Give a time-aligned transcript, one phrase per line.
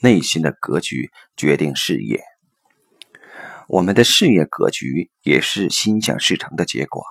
[0.00, 2.22] 内心的格局决定事业。
[3.68, 7.02] 我们的事业格局也是心想事成的结果。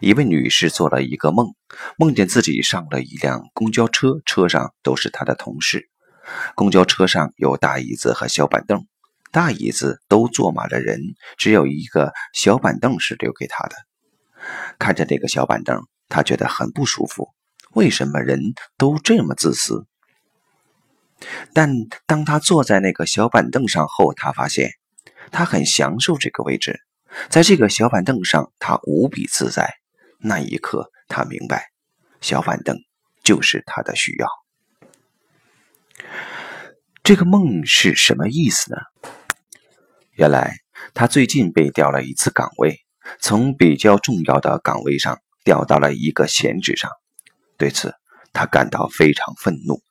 [0.00, 1.54] 一位女士做了一个梦，
[1.96, 5.88] 梦见自己上了一辆公交车，车上都是她的同事。
[6.54, 8.86] 公交车上有大椅子和小板凳，
[9.30, 11.00] 大椅子都坐满了人，
[11.36, 13.74] 只有一个小板凳是留给她的。
[14.78, 17.28] 看着那个小板凳，她觉得很不舒服。
[17.72, 18.40] 为什么人
[18.76, 19.86] 都这么自私？
[21.52, 21.70] 但
[22.06, 24.70] 当他坐在那个小板凳上后，他发现
[25.30, 26.80] 他很享受这个位置，
[27.28, 29.74] 在这个小板凳上，他无比自在。
[30.18, 31.66] 那一刻，他明白，
[32.20, 32.78] 小板凳
[33.24, 34.28] 就是他的需要。
[37.02, 38.78] 这个梦是什么意思呢？
[40.12, 40.54] 原来
[40.94, 42.78] 他最近被调了一次岗位，
[43.20, 46.90] 从比较重要的岗位上调到了一个闲职上。
[47.56, 47.94] 对此，
[48.32, 49.82] 他感到非常愤怒，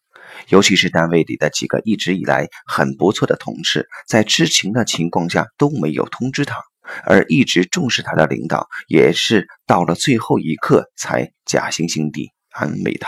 [0.47, 6.57] 尤其是单位里的几个一直以来很不错的同事，在知情的情况下都没有通知他。
[7.05, 13.07] 而一直重视他的领导，也是到了最后一刻才假惺惺地安慰他。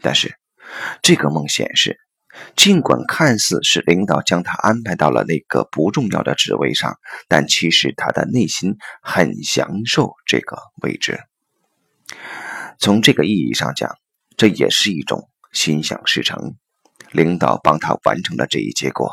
[0.00, 0.36] 但是，
[1.02, 1.98] 这个梦显示，
[2.54, 6.96] 尽管看似是领导将他安排到了那个不重要的职位上，
[7.28, 11.18] 但其实他的内心很享受这个位置。
[12.78, 13.96] 从这个意义上讲，
[14.36, 16.56] 这也是一种心想事成，
[17.12, 19.10] 领导帮他完成了这一结果。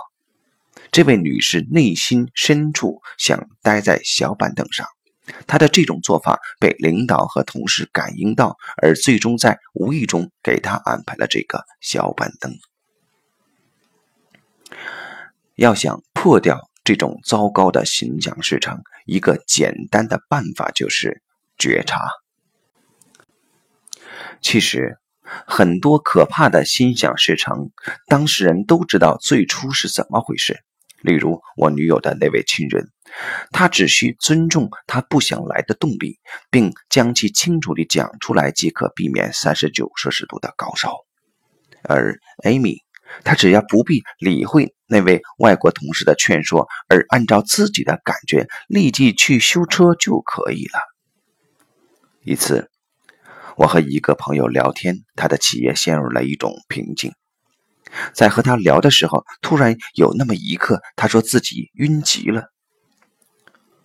[0.91, 4.85] 这位女士内心深处想待在小板凳上，
[5.47, 12.53] 她的这种做法被领导和同事感应到，而最终在无意中给她安排了这个小板凳。
[15.55, 21.21] 要想破掉这种糟糕的心想事成，一个简单的办法就是
[21.57, 21.99] 觉察。
[24.41, 24.97] 其实，
[25.47, 27.71] 很多可怕的心想事成，
[28.07, 30.59] 当事人都知道最初是怎么回事。
[31.01, 32.89] 例如我女友的那位亲人，
[33.51, 36.19] 他只需尊重他不想来的动力，
[36.51, 40.95] 并将其清楚地讲出来，即可避免三十九摄氏度的高烧。
[41.83, 42.77] 而 Amy，
[43.23, 50.79] 她只要不必理会那位外国同事的劝说，而按照自己的感觉立即去修车就可以了。
[52.23, 52.69] 一次，
[53.57, 57.13] 我和一个朋友聊天，他的企业陷入了一种瓶颈。
[58.13, 62.45] 在和他聊的时候，突然有那么一刻，他说自己晕极了。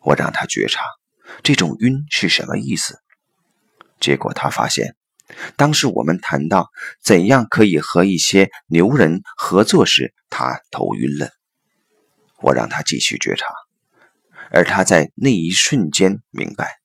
[0.01, 0.83] 我让他觉察
[1.43, 3.01] 这种晕是什么意思，
[3.99, 4.95] 结果他发现，
[5.57, 6.69] 当时我们谈到
[7.03, 11.31] 怎样可以和一些牛人合作时，他头晕了。
[12.41, 13.47] 我让他继续觉察，
[14.53, 16.77] 而他在那一瞬间明白，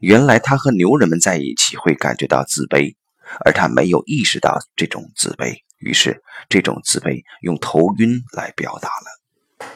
[0.00, 2.96] 原来他和牛人们在一起会感觉到自卑，
[3.44, 5.58] 而他没有意识到这种自卑。
[5.78, 9.66] 于是，这种自卑用头晕来表达了。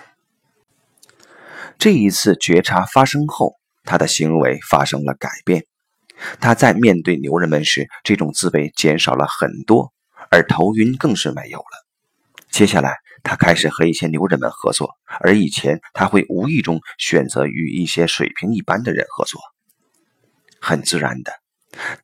[1.79, 5.67] 这一次觉察发生后，他的行为发生了改变。
[6.41, 9.93] 他在面对牛人们时，这种自卑减少了很多，
[10.31, 11.87] 而头晕更是没有了。
[12.51, 14.91] 接下来，他开始和一些牛人们合作，
[15.21, 19.41] 而以前他会无意中选择与一些水平一般的人合作。
[20.65, 21.33] 很自然的，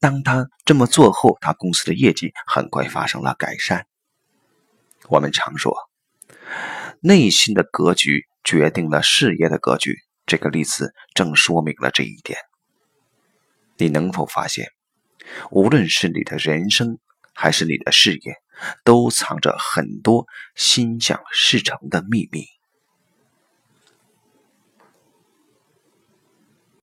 [0.01, 3.87] 当他这么做后，他公司的业绩很快发生了改善。
[5.09, 5.75] 我们常说，
[7.01, 9.97] 内心的格局决定了事业的格局。
[10.27, 12.39] 这个例子正说明了这一点。
[13.79, 14.69] 你能否发现，
[15.51, 16.99] 无论是你的人生
[17.35, 18.35] 还是你的事业，
[18.85, 22.45] 都藏着很多心想事成的秘密？